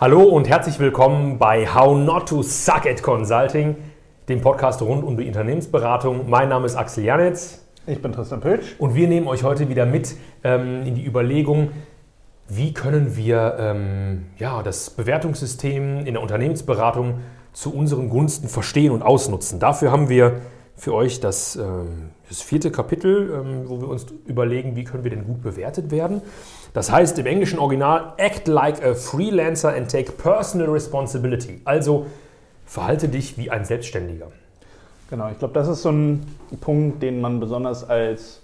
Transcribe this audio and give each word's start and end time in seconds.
Hallo 0.00 0.22
und 0.22 0.48
herzlich 0.48 0.78
willkommen 0.78 1.38
bei 1.38 1.66
How 1.66 1.98
Not 1.98 2.28
to 2.28 2.44
Suck 2.44 2.86
at 2.86 3.02
Consulting, 3.02 3.74
dem 4.28 4.40
Podcast 4.40 4.80
rund 4.80 5.02
um 5.02 5.16
die 5.16 5.26
Unternehmensberatung. 5.26 6.30
Mein 6.30 6.50
Name 6.50 6.66
ist 6.66 6.76
Axel 6.76 7.02
Janitz. 7.02 7.66
Ich 7.84 8.00
bin 8.00 8.12
Tristan 8.12 8.40
Pölsch. 8.40 8.76
Und 8.78 8.94
wir 8.94 9.08
nehmen 9.08 9.26
euch 9.26 9.42
heute 9.42 9.68
wieder 9.68 9.86
mit 9.86 10.14
ähm, 10.44 10.86
in 10.86 10.94
die 10.94 11.04
Überlegung, 11.04 11.70
wie 12.46 12.72
können 12.72 13.16
wir 13.16 13.56
ähm, 13.58 14.26
ja, 14.38 14.62
das 14.62 14.90
Bewertungssystem 14.90 16.06
in 16.06 16.14
der 16.14 16.22
Unternehmensberatung 16.22 17.14
zu 17.52 17.74
unseren 17.74 18.08
Gunsten 18.08 18.46
verstehen 18.46 18.92
und 18.92 19.02
ausnutzen. 19.02 19.58
Dafür 19.58 19.90
haben 19.90 20.08
wir 20.08 20.42
für 20.76 20.94
euch 20.94 21.18
das, 21.18 21.56
ähm, 21.56 22.10
das 22.28 22.40
vierte 22.40 22.70
Kapitel, 22.70 23.32
ähm, 23.34 23.68
wo 23.68 23.80
wir 23.80 23.88
uns 23.88 24.06
überlegen, 24.26 24.76
wie 24.76 24.84
können 24.84 25.02
wir 25.02 25.10
denn 25.10 25.24
gut 25.24 25.42
bewertet 25.42 25.90
werden. 25.90 26.22
Das 26.78 26.92
heißt 26.92 27.18
im 27.18 27.26
englischen 27.26 27.58
Original, 27.58 28.12
act 28.18 28.46
like 28.46 28.84
a 28.84 28.94
freelancer 28.94 29.74
and 29.74 29.90
take 29.90 30.12
personal 30.12 30.70
responsibility. 30.70 31.60
Also 31.64 32.06
verhalte 32.66 33.08
dich 33.08 33.36
wie 33.36 33.50
ein 33.50 33.64
Selbstständiger. 33.64 34.28
Genau, 35.10 35.28
ich 35.28 35.40
glaube, 35.40 35.54
das 35.54 35.66
ist 35.66 35.82
so 35.82 35.90
ein 35.90 36.24
Punkt, 36.60 37.02
den 37.02 37.20
man 37.20 37.40
besonders 37.40 37.82
als 37.82 38.42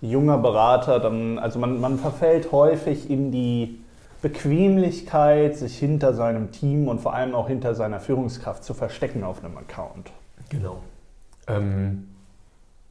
junger 0.00 0.38
Berater 0.38 1.00
dann, 1.00 1.38
also 1.38 1.58
man, 1.58 1.78
man 1.78 1.98
verfällt 1.98 2.50
häufig 2.50 3.10
in 3.10 3.30
die 3.30 3.78
Bequemlichkeit, 4.22 5.58
sich 5.58 5.78
hinter 5.78 6.14
seinem 6.14 6.52
Team 6.52 6.88
und 6.88 7.02
vor 7.02 7.12
allem 7.12 7.34
auch 7.34 7.48
hinter 7.48 7.74
seiner 7.74 8.00
Führungskraft 8.00 8.64
zu 8.64 8.72
verstecken 8.72 9.22
auf 9.22 9.44
einem 9.44 9.58
Account. 9.58 10.12
Genau. 10.48 10.78
Ähm, 11.46 12.08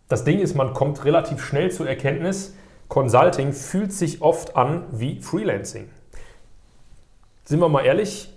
das 0.09 0.25
Ding 0.25 0.37
ist, 0.37 0.53
man 0.53 0.75
kommt 0.75 1.03
relativ 1.05 1.43
schnell 1.43 1.71
zur 1.71 1.89
Erkenntnis, 1.89 2.53
Consulting 2.95 3.51
fühlt 3.51 3.91
sich 3.91 4.21
oft 4.21 4.55
an 4.55 4.85
wie 4.89 5.19
Freelancing. 5.19 5.89
Sind 7.43 7.59
wir 7.59 7.67
mal 7.67 7.85
ehrlich, 7.85 8.33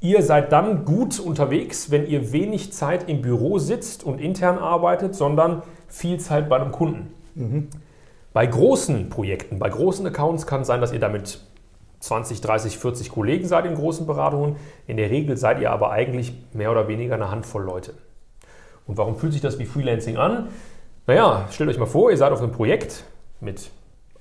ihr 0.00 0.24
seid 0.24 0.50
dann 0.50 0.84
gut 0.84 1.20
unterwegs, 1.20 1.92
wenn 1.92 2.04
ihr 2.04 2.32
wenig 2.32 2.72
Zeit 2.72 3.08
im 3.08 3.22
Büro 3.22 3.60
sitzt 3.60 4.02
und 4.02 4.20
intern 4.20 4.58
arbeitet, 4.58 5.14
sondern 5.14 5.62
viel 5.86 6.18
Zeit 6.18 6.48
bei 6.48 6.56
einem 6.56 6.72
Kunden. 6.72 7.14
Mhm. 7.36 7.68
Bei 8.32 8.44
großen 8.44 9.08
Projekten, 9.08 9.60
bei 9.60 9.68
großen 9.68 10.04
Accounts 10.04 10.48
kann 10.48 10.62
es 10.62 10.66
sein, 10.66 10.80
dass 10.80 10.92
ihr 10.92 10.98
damit 10.98 11.38
20, 12.00 12.40
30, 12.40 12.76
40 12.76 13.08
Kollegen 13.08 13.46
seid 13.46 13.66
in 13.66 13.76
großen 13.76 14.04
Beratungen. 14.04 14.56
In 14.88 14.96
der 14.96 15.10
Regel 15.10 15.36
seid 15.36 15.60
ihr 15.60 15.70
aber 15.70 15.92
eigentlich 15.92 16.34
mehr 16.52 16.72
oder 16.72 16.88
weniger 16.88 17.14
eine 17.14 17.30
Handvoll 17.30 17.62
Leute. 17.62 17.94
Und 18.88 18.98
warum 18.98 19.14
fühlt 19.14 19.32
sich 19.32 19.42
das 19.42 19.60
wie 19.60 19.64
Freelancing 19.64 20.16
an? 20.16 20.48
Naja, 21.06 21.46
stellt 21.52 21.70
euch 21.70 21.78
mal 21.78 21.86
vor, 21.86 22.10
ihr 22.10 22.16
seid 22.16 22.32
auf 22.32 22.42
einem 22.42 22.50
Projekt 22.50 23.04
mit 23.44 23.70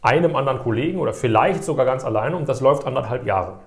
einem 0.02 0.36
anderen 0.36 0.60
Kollegen 0.60 1.00
oder 1.00 1.14
vielleicht 1.14 1.64
sogar 1.64 1.86
ganz 1.86 2.04
alleine 2.04 2.36
und 2.36 2.48
das 2.48 2.62
läuft 2.62 2.86
anderthalb 2.86 3.26
Jahre. 3.26 3.60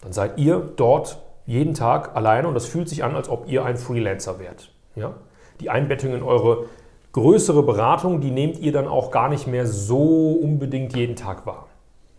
Dann 0.00 0.12
seid 0.12 0.38
ihr 0.38 0.60
dort 0.76 1.18
jeden 1.46 1.74
Tag 1.74 2.16
alleine 2.16 2.48
und 2.48 2.54
das 2.54 2.66
fühlt 2.66 2.88
sich 2.88 3.04
an, 3.04 3.16
als 3.16 3.28
ob 3.28 3.48
ihr 3.48 3.64
ein 3.64 3.76
Freelancer 3.76 4.38
wärt. 4.38 4.72
Ja? 4.94 5.14
Die 5.60 5.70
Einbettung 5.70 6.14
in 6.14 6.22
eure 6.22 6.66
größere 7.12 7.62
Beratung, 7.62 8.20
die 8.20 8.30
nehmt 8.30 8.58
ihr 8.58 8.72
dann 8.72 8.88
auch 8.88 9.10
gar 9.10 9.28
nicht 9.28 9.46
mehr 9.46 9.66
so 9.66 10.32
unbedingt 10.32 10.96
jeden 10.96 11.16
Tag 11.16 11.46
wahr. 11.46 11.66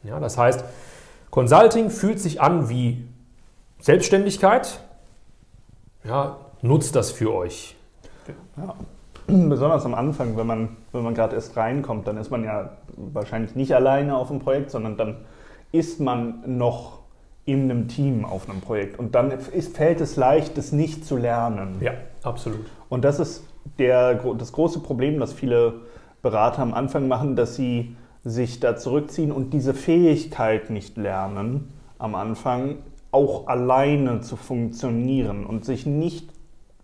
Ja, 0.04 0.20
das 0.20 0.38
heißt, 0.38 0.64
Consulting 1.30 1.90
fühlt 1.90 2.20
sich 2.20 2.42
an 2.42 2.70
wie 2.70 3.08
Selbstständigkeit. 3.80 4.82
Ja, 6.04 6.38
nutzt 6.62 6.96
das 6.96 7.12
für 7.12 7.34
euch. 7.34 7.76
Ja, 8.58 8.76
besonders 9.28 9.86
am 9.86 9.94
Anfang, 9.94 10.38
wenn 10.38 10.48
man, 10.48 10.70
wenn 10.92 11.04
man 11.04 11.14
gerade 11.14 11.36
erst 11.36 11.56
reinkommt, 11.56 12.08
dann 12.08 12.18
ist 12.18 12.32
man 12.32 12.44
ja 12.44 12.72
wahrscheinlich 12.96 13.56
nicht 13.56 13.74
alleine 13.74 14.16
auf 14.16 14.28
dem 14.28 14.40
Projekt, 14.40 14.72
sondern 14.72 14.98
dann 14.98 15.18
ist 15.72 16.00
man 16.00 16.44
noch 16.46 17.00
in 17.46 17.64
einem 17.64 17.88
Team 17.88 18.26
auf 18.26 18.50
einem 18.50 18.62
Projekt. 18.62 19.00
Und 19.00 19.16
dann 19.16 19.32
ist, 19.32 19.76
fällt 19.76 20.02
es 20.02 20.16
leicht, 20.16 20.58
das 20.58 20.72
nicht 20.72 21.06
zu 21.06 21.18
lernen. 21.18 21.78
Ja, 21.82 21.92
absolut. 22.24 22.66
Und 22.90 23.04
das 23.04 23.20
ist 23.20 23.46
der, 23.80 24.16
das 24.16 24.52
große 24.52 24.80
Problem, 24.80 25.20
das 25.20 25.34
viele 25.34 25.81
Berater 26.22 26.62
am 26.62 26.74
Anfang 26.74 27.08
machen, 27.08 27.36
dass 27.36 27.56
sie 27.56 27.96
sich 28.24 28.62
da 28.62 28.78
zurückziehen 28.78 29.31
und 29.31 29.53
diese 29.53 29.74
Fähigkeit 29.74 30.70
nicht 30.70 30.96
lernen, 30.96 31.74
am 31.97 32.16
Anfang 32.16 32.78
auch 33.12 33.47
alleine 33.47 34.22
zu 34.22 34.38
funktionieren 34.38 35.46
und 35.46 35.66
sich 35.66 35.86
nicht 35.86 36.33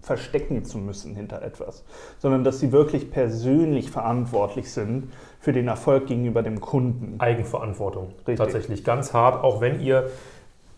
verstecken 0.02 0.64
zu 0.64 0.78
müssen 0.78 1.16
hinter 1.16 1.42
etwas, 1.42 1.84
sondern 2.20 2.44
dass 2.44 2.60
sie 2.60 2.72
wirklich 2.72 3.12
persönlich 3.12 3.92
verantwortlich 3.92 4.72
sind 4.72 5.12
für 5.40 5.54
den 5.54 5.68
Erfolg 5.68 6.08
gegenüber 6.08 6.42
dem 6.42 6.62
Kunden. 6.62 7.20
Eigenverantwortung, 7.20 8.14
Richtig. 8.20 8.38
tatsächlich 8.38 8.84
ganz 8.84 9.14
hart, 9.14 9.44
auch 9.44 9.62
wenn 9.62 9.80
ihr 9.82 10.10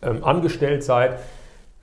ähm, 0.01 0.23
angestellt 0.23 0.83
seid 0.83 1.19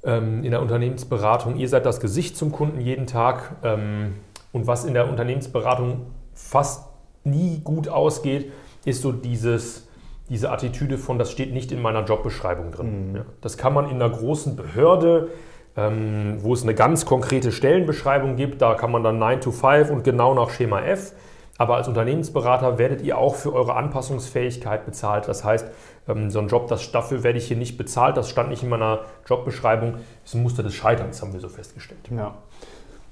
ähm, 0.04 0.42
in 0.42 0.50
der 0.50 0.60
Unternehmensberatung, 0.60 1.56
ihr 1.56 1.68
seid 1.68 1.86
das 1.86 2.00
Gesicht 2.00 2.36
zum 2.36 2.52
Kunden 2.52 2.80
jeden 2.80 3.06
Tag 3.06 3.56
ähm, 3.62 4.14
und 4.52 4.66
was 4.66 4.84
in 4.84 4.94
der 4.94 5.08
Unternehmensberatung 5.08 6.06
fast 6.34 6.86
nie 7.24 7.60
gut 7.62 7.88
ausgeht, 7.88 8.52
ist 8.84 9.02
so 9.02 9.12
dieses 9.12 9.88
diese 10.28 10.50
Attitüde 10.50 10.98
von, 10.98 11.18
das 11.18 11.30
steht 11.30 11.52
nicht 11.52 11.72
in 11.72 11.80
meiner 11.80 12.04
Jobbeschreibung 12.04 12.70
drin. 12.70 13.10
Mhm. 13.10 13.16
Ja, 13.16 13.24
das 13.40 13.56
kann 13.56 13.72
man 13.72 13.86
in 13.88 13.94
einer 13.96 14.10
großen 14.10 14.56
Behörde, 14.56 15.28
ähm, 15.78 16.38
wo 16.40 16.54
es 16.54 16.64
eine 16.64 16.74
ganz 16.74 17.06
konkrete 17.06 17.52
Stellenbeschreibung 17.52 18.34
gibt. 18.34 18.60
Da 18.60 18.74
kann 18.74 18.90
man 18.90 19.04
dann 19.04 19.18
9 19.20 19.40
to 19.40 19.52
5 19.52 19.90
und 19.90 20.02
genau 20.02 20.34
nach 20.34 20.50
Schema 20.50 20.82
F. 20.82 21.12
Aber 21.56 21.76
als 21.76 21.86
Unternehmensberater 21.86 22.78
werdet 22.78 23.00
ihr 23.02 23.16
auch 23.16 23.36
für 23.36 23.52
eure 23.52 23.76
Anpassungsfähigkeit 23.76 24.84
bezahlt. 24.84 25.28
Das 25.28 25.44
heißt, 25.44 25.68
ähm, 26.08 26.30
so 26.30 26.40
ein 26.40 26.48
Job, 26.48 26.66
das, 26.66 26.90
dafür 26.90 27.22
werde 27.22 27.38
ich 27.38 27.46
hier 27.46 27.56
nicht 27.56 27.78
bezahlt, 27.78 28.16
das 28.16 28.28
stand 28.28 28.48
nicht 28.48 28.64
in 28.64 28.68
meiner 28.68 29.00
Jobbeschreibung. 29.26 29.92
Das 29.92 30.02
ist 30.30 30.34
ein 30.34 30.42
Muster 30.42 30.64
des 30.64 30.74
Scheiterns, 30.74 31.22
haben 31.22 31.32
wir 31.32 31.40
so 31.40 31.48
festgestellt. 31.48 32.00
Ja. 32.10 32.34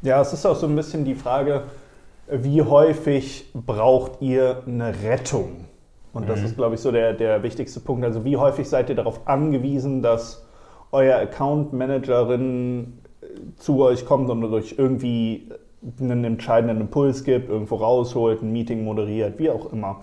ja, 0.02 0.20
es 0.20 0.32
ist 0.32 0.44
auch 0.44 0.56
so 0.56 0.66
ein 0.66 0.74
bisschen 0.74 1.04
die 1.04 1.14
Frage, 1.14 1.64
wie 2.28 2.62
häufig 2.62 3.52
braucht 3.54 4.20
ihr 4.20 4.62
eine 4.66 4.92
Rettung? 5.04 5.66
Und 6.12 6.28
das 6.28 6.40
mhm. 6.40 6.46
ist, 6.46 6.56
glaube 6.56 6.74
ich, 6.74 6.80
so 6.80 6.90
der, 6.90 7.12
der 7.12 7.44
wichtigste 7.44 7.78
Punkt. 7.78 8.04
Also 8.04 8.24
wie 8.24 8.36
häufig 8.36 8.68
seid 8.68 8.88
ihr 8.88 8.96
darauf 8.96 9.28
angewiesen, 9.28 10.02
dass 10.02 10.45
euer 10.92 11.18
Account 11.18 11.72
Managerin 11.72 12.98
äh, 13.20 13.26
zu 13.56 13.82
euch 13.82 14.06
kommt 14.06 14.30
und 14.30 14.44
euch 14.44 14.74
irgendwie 14.78 15.48
einen 16.00 16.24
entscheidenden 16.24 16.80
Impuls 16.80 17.24
gibt, 17.24 17.48
irgendwo 17.48 17.76
rausholt, 17.76 18.42
ein 18.42 18.52
Meeting 18.52 18.84
moderiert, 18.84 19.38
wie 19.38 19.50
auch 19.50 19.72
immer. 19.72 20.00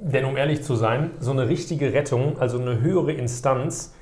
Denn 0.00 0.24
um 0.24 0.36
ehrlich 0.36 0.62
zu 0.62 0.74
sein, 0.74 1.10
so 1.20 1.30
eine 1.30 1.48
richtige 1.48 1.92
Rettung, 1.92 2.38
also 2.38 2.58
eine 2.58 2.80
höhere 2.80 3.12
Instanz, 3.12 3.94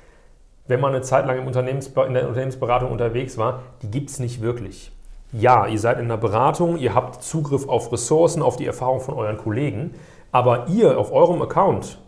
wenn 0.67 0.79
man 0.79 0.93
eine 0.93 1.01
Zeit 1.01 1.25
lang 1.25 1.39
im 1.39 1.47
in 1.47 2.13
der 2.13 2.27
Unternehmensberatung 2.27 2.91
unterwegs 2.91 3.37
war, 3.37 3.63
die 3.81 3.91
gibt 3.91 4.09
es 4.09 4.19
nicht 4.19 4.41
wirklich. 4.41 4.91
Ja, 5.31 5.67
ihr 5.67 5.79
seid 5.79 5.99
in 5.99 6.07
der 6.07 6.17
Beratung, 6.17 6.77
ihr 6.77 6.95
habt 6.95 7.21
Zugriff 7.23 7.67
auf 7.67 7.91
Ressourcen, 7.91 8.41
auf 8.41 8.55
die 8.55 8.65
Erfahrung 8.65 8.99
von 8.99 9.15
euren 9.15 9.37
Kollegen, 9.37 9.91
aber 10.31 10.67
ihr 10.69 10.97
auf 10.97 11.11
eurem 11.11 11.41
Account 11.41 11.99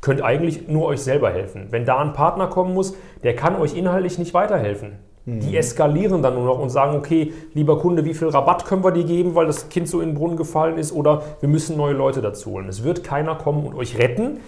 könnt 0.00 0.22
eigentlich 0.22 0.68
nur 0.68 0.86
euch 0.86 1.00
selber 1.00 1.30
helfen. 1.30 1.68
Wenn 1.70 1.84
da 1.84 1.98
ein 1.98 2.12
Partner 2.12 2.46
kommen 2.46 2.74
muss, 2.74 2.94
der 3.22 3.34
kann 3.34 3.56
euch 3.56 3.76
inhaltlich 3.76 4.18
nicht 4.18 4.34
weiterhelfen. 4.34 4.92
Mhm. 5.24 5.40
Die 5.40 5.56
eskalieren 5.56 6.22
dann 6.22 6.34
nur 6.34 6.44
noch 6.44 6.58
und 6.58 6.70
sagen, 6.70 6.96
okay, 6.96 7.32
lieber 7.52 7.78
Kunde, 7.78 8.04
wie 8.04 8.14
viel 8.14 8.28
Rabatt 8.28 8.64
können 8.64 8.84
wir 8.84 8.92
dir 8.92 9.04
geben, 9.04 9.34
weil 9.34 9.46
das 9.46 9.68
Kind 9.68 9.88
so 9.88 10.00
in 10.00 10.10
den 10.10 10.14
Brunnen 10.14 10.36
gefallen 10.36 10.78
ist 10.78 10.92
oder 10.92 11.22
wir 11.40 11.48
müssen 11.48 11.76
neue 11.76 11.94
Leute 11.94 12.22
dazu 12.22 12.52
holen. 12.52 12.68
Es 12.68 12.84
wird 12.84 13.02
keiner 13.02 13.34
kommen 13.34 13.66
und 13.66 13.74
euch 13.74 13.98
retten. 13.98 14.40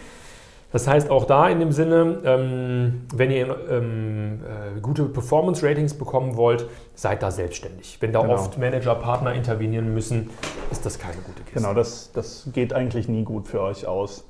Das 0.70 0.86
heißt, 0.86 1.10
auch 1.10 1.24
da 1.24 1.48
in 1.48 1.60
dem 1.60 1.72
Sinne, 1.72 2.18
ähm, 2.24 3.06
wenn 3.14 3.30
ihr 3.30 3.56
ähm, 3.70 4.40
äh, 4.42 4.80
gute 4.80 5.04
Performance-Ratings 5.04 5.94
bekommen 5.94 6.36
wollt, 6.36 6.66
seid 6.94 7.22
da 7.22 7.30
selbstständig. 7.30 7.96
Wenn 8.00 8.12
da 8.12 8.20
genau. 8.20 8.34
oft 8.34 8.58
Manager, 8.58 8.94
Partner 8.94 9.32
intervenieren 9.32 9.94
müssen, 9.94 10.28
ist 10.70 10.84
das 10.84 10.98
keine 10.98 11.16
gute 11.22 11.42
Kiste. 11.42 11.60
Genau, 11.60 11.72
das, 11.72 12.12
das 12.12 12.50
geht 12.52 12.74
eigentlich 12.74 13.08
nie 13.08 13.24
gut 13.24 13.48
für 13.48 13.62
euch 13.62 13.86
aus. 13.86 14.28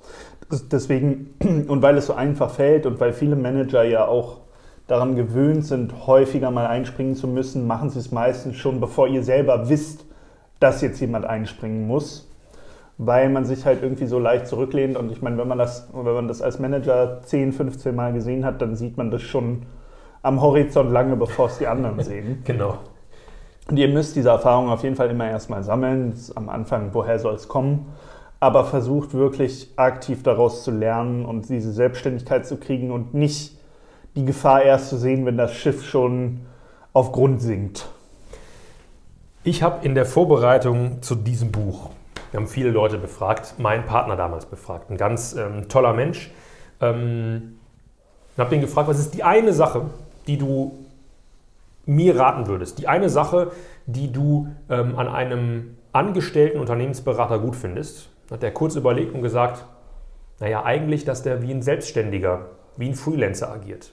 Deswegen, 0.70 1.34
und 1.68 1.82
weil 1.82 1.96
es 1.96 2.06
so 2.06 2.14
einfach 2.14 2.50
fällt 2.50 2.86
und 2.86 3.00
weil 3.00 3.12
viele 3.12 3.34
Manager 3.34 3.82
ja 3.82 4.06
auch 4.06 4.38
daran 4.86 5.16
gewöhnt 5.16 5.66
sind, 5.66 6.06
häufiger 6.06 6.52
mal 6.52 6.66
einspringen 6.66 7.16
zu 7.16 7.26
müssen, 7.26 7.66
machen 7.66 7.90
sie 7.90 7.98
es 7.98 8.12
meistens 8.12 8.56
schon, 8.56 8.80
bevor 8.80 9.08
ihr 9.08 9.24
selber 9.24 9.68
wisst, 9.68 10.04
dass 10.60 10.82
jetzt 10.82 11.00
jemand 11.00 11.24
einspringen 11.24 11.86
muss 11.86 12.27
weil 12.98 13.28
man 13.28 13.44
sich 13.44 13.64
halt 13.64 13.82
irgendwie 13.82 14.06
so 14.06 14.18
leicht 14.18 14.48
zurücklehnt. 14.48 14.96
Und 14.96 15.10
ich 15.12 15.22
meine, 15.22 15.38
wenn 15.38 15.48
man 15.48 15.58
das, 15.58 15.88
wenn 15.92 16.14
man 16.14 16.28
das 16.28 16.42
als 16.42 16.58
Manager 16.58 17.22
10, 17.22 17.52
15 17.52 17.94
Mal 17.94 18.12
gesehen 18.12 18.44
hat, 18.44 18.60
dann 18.60 18.74
sieht 18.74 18.96
man 18.96 19.10
das 19.12 19.22
schon 19.22 19.62
am 20.22 20.42
Horizont 20.42 20.90
lange, 20.90 21.16
bevor 21.16 21.46
es 21.46 21.58
die 21.58 21.68
anderen 21.68 22.00
sehen. 22.02 22.42
genau. 22.44 22.78
Und 23.70 23.76
ihr 23.76 23.88
müsst 23.88 24.16
diese 24.16 24.30
Erfahrung 24.30 24.70
auf 24.70 24.82
jeden 24.82 24.96
Fall 24.96 25.10
immer 25.10 25.28
erstmal 25.28 25.62
sammeln. 25.62 26.14
Am 26.34 26.48
Anfang, 26.48 26.90
woher 26.92 27.18
soll 27.18 27.34
es 27.34 27.48
kommen? 27.48 27.86
Aber 28.40 28.64
versucht 28.64 29.12
wirklich 29.12 29.72
aktiv 29.76 30.22
daraus 30.22 30.64
zu 30.64 30.70
lernen 30.70 31.26
und 31.26 31.48
diese 31.48 31.72
Selbstständigkeit 31.72 32.46
zu 32.46 32.56
kriegen 32.56 32.90
und 32.90 33.12
nicht 33.12 33.58
die 34.16 34.24
Gefahr 34.24 34.62
erst 34.62 34.88
zu 34.88 34.96
sehen, 34.96 35.26
wenn 35.26 35.36
das 35.36 35.52
Schiff 35.52 35.84
schon 35.84 36.40
auf 36.94 37.12
Grund 37.12 37.42
sinkt. 37.42 37.88
Ich 39.44 39.62
habe 39.62 39.84
in 39.84 39.94
der 39.94 40.06
Vorbereitung 40.06 41.02
zu 41.02 41.14
diesem 41.14 41.52
Buch 41.52 41.90
wir 42.30 42.40
haben 42.40 42.46
viele 42.46 42.70
Leute 42.70 42.98
befragt, 42.98 43.54
meinen 43.58 43.84
Partner 43.84 44.16
damals 44.16 44.46
befragt, 44.46 44.90
ein 44.90 44.96
ganz 44.96 45.34
ähm, 45.34 45.68
toller 45.68 45.92
Mensch. 45.92 46.30
Ähm, 46.80 47.58
und 48.36 48.40
habe 48.40 48.50
den 48.50 48.60
gefragt, 48.60 48.88
was 48.88 48.98
ist 48.98 49.14
die 49.14 49.24
eine 49.24 49.52
Sache, 49.52 49.86
die 50.26 50.38
du 50.38 50.78
mir 51.86 52.18
raten 52.18 52.46
würdest? 52.46 52.78
Die 52.78 52.86
eine 52.86 53.08
Sache, 53.08 53.52
die 53.86 54.12
du 54.12 54.48
ähm, 54.68 54.98
an 54.98 55.08
einem 55.08 55.76
angestellten 55.92 56.60
Unternehmensberater 56.60 57.38
gut 57.38 57.56
findest? 57.56 58.10
Hat 58.30 58.42
er 58.42 58.50
kurz 58.50 58.76
überlegt 58.76 59.14
und 59.14 59.22
gesagt, 59.22 59.64
naja, 60.38 60.64
eigentlich, 60.64 61.04
dass 61.04 61.22
der 61.22 61.42
wie 61.42 61.50
ein 61.50 61.62
Selbstständiger, 61.62 62.46
wie 62.76 62.88
ein 62.88 62.94
Freelancer 62.94 63.50
agiert. 63.50 63.90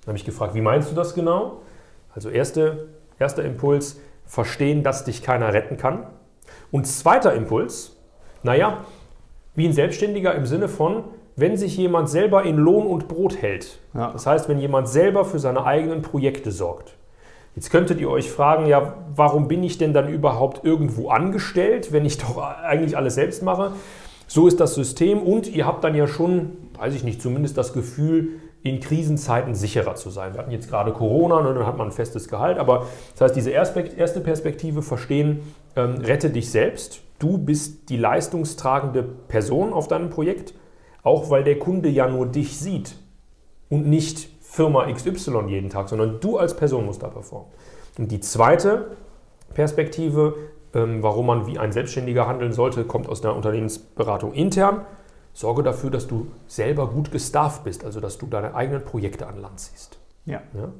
Dann 0.00 0.08
habe 0.08 0.18
ich 0.18 0.24
gefragt, 0.24 0.54
wie 0.54 0.62
meinst 0.62 0.90
du 0.90 0.94
das 0.94 1.14
genau? 1.14 1.60
Also 2.14 2.30
erste, 2.30 2.88
erster 3.18 3.44
Impuls, 3.44 4.00
verstehen, 4.26 4.82
dass 4.82 5.04
dich 5.04 5.22
keiner 5.22 5.52
retten 5.52 5.76
kann. 5.76 6.06
Und 6.70 6.86
zweiter 6.86 7.34
Impuls, 7.34 7.96
naja, 8.42 8.84
wie 9.54 9.66
ein 9.66 9.72
Selbstständiger 9.72 10.34
im 10.34 10.46
Sinne 10.46 10.68
von, 10.68 11.04
wenn 11.36 11.56
sich 11.56 11.76
jemand 11.76 12.08
selber 12.08 12.44
in 12.44 12.56
Lohn 12.56 12.86
und 12.86 13.08
Brot 13.08 13.40
hält. 13.40 13.78
Ja. 13.94 14.10
Das 14.12 14.26
heißt, 14.26 14.48
wenn 14.48 14.58
jemand 14.58 14.88
selber 14.88 15.24
für 15.24 15.38
seine 15.38 15.64
eigenen 15.64 16.02
Projekte 16.02 16.50
sorgt. 16.50 16.94
Jetzt 17.56 17.70
könntet 17.70 18.00
ihr 18.00 18.08
euch 18.08 18.30
fragen, 18.30 18.66
ja, 18.66 18.94
warum 19.14 19.48
bin 19.48 19.62
ich 19.64 19.76
denn 19.76 19.92
dann 19.92 20.08
überhaupt 20.08 20.64
irgendwo 20.64 21.10
angestellt, 21.10 21.92
wenn 21.92 22.04
ich 22.04 22.18
doch 22.18 22.38
eigentlich 22.38 22.96
alles 22.96 23.16
selbst 23.16 23.42
mache? 23.42 23.72
So 24.28 24.46
ist 24.46 24.60
das 24.60 24.74
System 24.74 25.20
und 25.20 25.48
ihr 25.48 25.66
habt 25.66 25.82
dann 25.82 25.96
ja 25.96 26.06
schon, 26.06 26.52
weiß 26.78 26.94
ich 26.94 27.02
nicht, 27.02 27.20
zumindest 27.20 27.58
das 27.58 27.72
Gefühl, 27.72 28.40
in 28.62 28.78
Krisenzeiten 28.78 29.54
sicherer 29.54 29.94
zu 29.94 30.10
sein. 30.10 30.34
Wir 30.34 30.40
hatten 30.40 30.50
jetzt 30.50 30.68
gerade 30.68 30.92
Corona, 30.92 31.40
ne, 31.40 31.54
dann 31.54 31.66
hat 31.66 31.78
man 31.78 31.88
ein 31.88 31.92
festes 31.92 32.28
Gehalt, 32.28 32.58
aber 32.58 32.86
das 33.12 33.22
heißt, 33.22 33.36
diese 33.36 33.50
erste 33.50 34.20
Perspektive 34.20 34.82
verstehen, 34.82 35.40
ähm, 35.76 35.96
rette 35.96 36.30
dich 36.30 36.50
selbst. 36.50 37.02
Du 37.18 37.38
bist 37.38 37.88
die 37.90 37.96
leistungstragende 37.96 39.02
Person 39.02 39.72
auf 39.72 39.88
deinem 39.88 40.10
Projekt, 40.10 40.54
auch 41.02 41.30
weil 41.30 41.44
der 41.44 41.58
Kunde 41.58 41.88
ja 41.88 42.08
nur 42.08 42.26
dich 42.26 42.58
sieht 42.58 42.96
und 43.68 43.86
nicht 43.86 44.28
Firma 44.40 44.90
XY 44.90 45.44
jeden 45.48 45.70
Tag, 45.70 45.88
sondern 45.88 46.20
du 46.20 46.38
als 46.38 46.56
Person 46.56 46.86
musst 46.86 47.02
da 47.02 47.08
performen. 47.08 47.48
Und 47.98 48.10
die 48.10 48.20
zweite 48.20 48.96
Perspektive, 49.54 50.34
ähm, 50.74 51.02
warum 51.02 51.26
man 51.26 51.46
wie 51.46 51.58
ein 51.58 51.72
Selbstständiger 51.72 52.26
handeln 52.26 52.52
sollte, 52.52 52.84
kommt 52.84 53.08
aus 53.08 53.20
der 53.20 53.34
Unternehmensberatung 53.34 54.32
intern. 54.32 54.86
Sorge 55.32 55.62
dafür, 55.62 55.90
dass 55.90 56.08
du 56.08 56.26
selber 56.46 56.88
gut 56.88 57.12
gestafft 57.12 57.64
bist, 57.64 57.84
also 57.84 58.00
dass 58.00 58.18
du 58.18 58.26
deine 58.26 58.54
eigenen 58.54 58.84
Projekte 58.84 59.26
an 59.26 59.40
Land 59.40 59.60
ziehst. 59.60 59.98
Ja. 60.26 60.42
ja? 60.54 60.72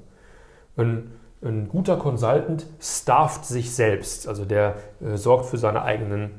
Ein, 0.76 1.12
ein, 1.42 1.68
guter 1.68 1.96
Consultant 1.96 2.66
stafft 2.80 3.44
sich 3.44 3.72
selbst, 3.72 4.28
also 4.28 4.44
der 4.44 4.76
äh, 5.00 5.16
sorgt 5.16 5.46
für 5.46 5.58
seine 5.58 5.82
eigenen 5.82 6.30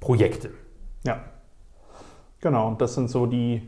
Projekte. 0.00 0.50
Ja. 1.04 1.20
Genau, 2.40 2.68
und 2.68 2.80
das 2.80 2.94
sind 2.94 3.08
so 3.08 3.26
die, 3.26 3.62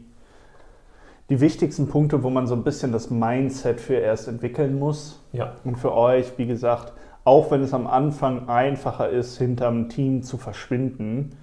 die 1.31 1.41
wichtigsten 1.41 1.89
Punkte, 1.89 2.23
wo 2.23 2.31
man 2.31 2.47
so 2.47 2.55
ein 2.55 2.63
bisschen 2.63 2.93
das 2.93 3.11
Mindset 3.11 3.81
für 3.81 3.95
erst 3.95 4.29
entwickeln 4.29 4.79
muss. 4.79 5.21
Ja. 5.33 5.55
Und 5.65 5.77
für 5.77 5.95
euch, 5.95 6.37
wie 6.37 6.47
gesagt, 6.47 6.93
auch 7.25 7.51
wenn 7.51 7.63
es 7.63 7.73
am 7.73 7.87
Anfang 7.87 8.49
einfacher 8.49 9.09
ist, 9.09 9.39
hinterm 9.39 9.89
Team 9.89 10.23
zu 10.23 10.37
verschwinden, 10.37 11.37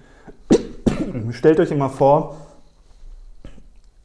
stellt 1.30 1.60
euch 1.60 1.70
immer 1.70 1.90
vor, 1.90 2.36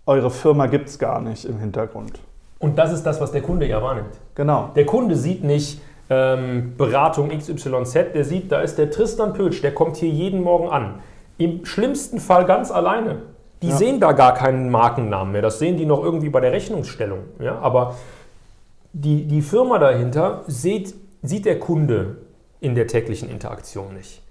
eure 0.06 0.32
Firma 0.32 0.66
gibt 0.66 0.90
es 0.90 0.98
gar 0.98 1.22
nicht 1.22 1.46
im 1.46 1.60
Hintergrund. 1.60 2.20
Und 2.60 2.78
das 2.78 2.92
ist 2.92 3.04
das, 3.04 3.22
was 3.22 3.32
der 3.32 3.42
Kunde 3.42 3.66
ja 3.66 3.82
wahrnimmt. 3.82 4.20
Genau. 4.36 4.72
Der 4.76 4.86
Kunde 4.86 5.16
sieht 5.16 5.44
nicht 5.44 5.82
ähm, 6.10 6.74
Beratung 6.78 7.30
XYZ, 7.30 8.14
der 8.14 8.26
sieht, 8.26 8.52
da 8.52 8.62
ist 8.62 8.78
der 8.78 8.92
Tristan 8.92 9.34
Pötsch, 9.34 9.62
der 9.62 9.74
kommt 9.74 9.98
hier 9.98 10.10
jeden 10.10 10.42
Morgen 10.42 10.70
an. 10.70 10.96
Im 11.38 11.66
schlimmsten 11.66 12.20
Fall 12.20 12.46
ganz 12.46 12.70
alleine. 12.70 13.22
Die 13.62 13.70
ja. 13.70 13.76
sehen 13.76 14.00
da 14.00 14.12
gar 14.14 14.34
keinen 14.34 14.70
Markennamen 14.70 15.32
mehr. 15.32 15.42
Das 15.42 15.60
sehen 15.60 15.78
die 15.78 15.86
noch 15.86 16.04
irgendwie 16.04 16.30
bei 16.30 16.40
der 16.40 16.52
Rechnungsstellung. 16.52 17.20
Ja? 17.40 17.60
Aber 17.60 17.96
die, 18.94 19.26
die 19.26 19.42
Firma 19.42 19.80
dahinter 19.80 20.44
sieht, 20.48 20.96
sieht 21.22 21.46
der 21.46 21.60
Kunde 21.60 22.18
in 22.62 22.76
der 22.76 22.88
täglichen 22.88 23.30
Interaktion 23.30 23.94
nicht. 23.94 24.22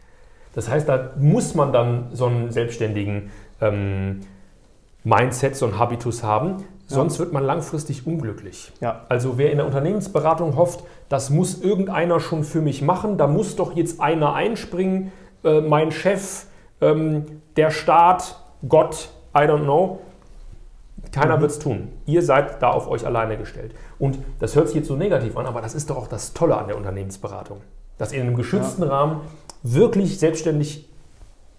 Das 0.55 0.69
heißt, 0.69 0.89
da 0.89 1.13
muss 1.19 1.55
man 1.55 1.73
dann 1.73 2.09
so 2.13 2.27
einen 2.27 2.51
selbstständigen 2.51 3.31
ähm, 3.61 4.21
Mindset, 5.05 5.57
so 5.57 5.67
einen 5.67 5.79
Habitus 5.79 6.23
haben. 6.23 6.65
Sonst 6.91 7.19
wird 7.19 7.35
man 7.35 7.45
langfristig 7.45 8.07
unglücklich. 8.07 8.73
Ja. 8.81 9.05
Also 9.11 9.37
wer 9.37 9.51
in 9.51 9.59
der 9.59 9.67
Unternehmensberatung 9.67 10.57
hofft, 10.57 10.85
das 11.11 11.29
muss 11.29 11.61
irgendeiner 11.61 12.19
schon 12.19 12.45
für 12.45 12.63
mich 12.63 12.81
machen, 12.81 13.19
da 13.19 13.27
muss 13.27 13.57
doch 13.57 13.77
jetzt 13.77 14.01
einer 14.01 14.33
einspringen, 14.33 15.13
äh, 15.45 15.61
mein 15.61 15.93
Chef, 15.93 16.47
ähm, 16.81 17.27
der 17.57 17.71
Staat, 17.71 18.43
Gott, 18.67 19.11
I 19.35 19.41
don't 19.41 19.65
know. 19.65 20.01
Keiner 21.13 21.37
mhm. 21.37 21.43
wird 21.43 21.51
es 21.51 21.59
tun. 21.59 21.93
Ihr 22.07 22.23
seid 22.23 22.63
da 22.63 22.71
auf 22.71 22.89
euch 22.89 23.07
alleine 23.07 23.37
gestellt. 23.37 23.75
Und 23.99 24.19
das 24.41 24.57
hört 24.57 24.69
sich 24.69 24.77
jetzt 24.77 24.89
so 24.89 24.97
negativ 24.97 25.37
an, 25.37 25.47
aber 25.47 25.61
das 25.61 25.75
ist 25.75 25.91
doch 25.91 25.97
auch 25.97 26.09
das 26.09 26.33
Tolle 26.33 26.57
an 26.57 26.69
der 26.69 26.77
Unternehmensberatung. 26.77 27.61
Dass 27.99 28.13
ihr 28.13 28.21
in 28.21 28.29
einem 28.29 28.37
geschützten 28.37 28.83
ja. 28.83 28.89
Rahmen 28.89 29.21
wirklich 29.63 30.19
selbstständig 30.19 30.89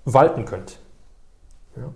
walten 0.06 0.46
könnt. 0.46 0.80
Ja, 1.76 1.90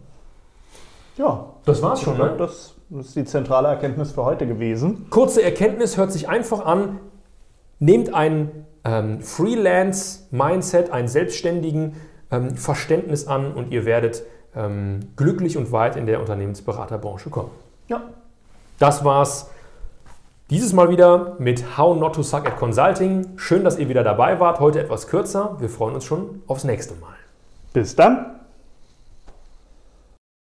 ja 1.17 1.53
das 1.65 1.81
war's 1.81 2.01
schon. 2.01 2.17
Ne? 2.17 2.35
Das, 2.37 2.75
ist 2.99 3.15
die 3.15 3.25
zentrale 3.25 3.69
Erkenntnis 3.69 4.11
für 4.11 4.23
heute 4.23 4.45
gewesen. 4.45 5.07
Kurze 5.09 5.41
Erkenntnis 5.41 5.97
hört 5.97 6.11
sich 6.11 6.29
einfach 6.29 6.63
an. 6.63 6.99
Nehmt 7.79 8.13
ein 8.13 8.65
ähm, 8.83 9.21
Freelance-Mindset, 9.21 10.91
ein 10.91 11.07
selbstständigen 11.07 11.95
ähm, 12.29 12.55
Verständnis 12.55 13.25
an 13.25 13.53
und 13.53 13.71
ihr 13.71 13.85
werdet 13.85 14.23
ähm, 14.55 14.99
glücklich 15.15 15.57
und 15.57 15.71
weit 15.71 15.95
in 15.95 16.05
der 16.05 16.19
Unternehmensberaterbranche 16.19 17.29
kommen. 17.31 17.49
Ja. 17.87 18.01
Das 18.77 19.03
war's 19.03 19.49
dieses 20.49 20.73
Mal 20.73 20.89
wieder 20.89 21.35
mit 21.39 21.77
How 21.77 21.97
Not 21.97 22.15
to 22.15 22.21
Suck 22.21 22.45
at 22.45 22.57
Consulting. 22.57 23.37
Schön, 23.37 23.63
dass 23.63 23.79
ihr 23.79 23.89
wieder 23.89 24.03
dabei 24.03 24.39
wart. 24.39 24.59
Heute 24.59 24.79
etwas 24.79 25.07
kürzer. 25.07 25.55
Wir 25.59 25.69
freuen 25.69 25.95
uns 25.95 26.05
schon 26.05 26.43
aufs 26.45 26.63
nächste 26.63 26.93
Mal. 26.95 27.15
Bis 27.71 27.95
dann. 27.95 28.42